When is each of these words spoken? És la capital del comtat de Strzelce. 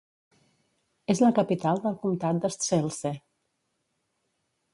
És 1.13 1.21
la 1.25 1.29
capital 1.39 1.83
del 1.83 1.99
comtat 2.07 2.41
de 2.47 2.51
Strzelce. 2.57 3.13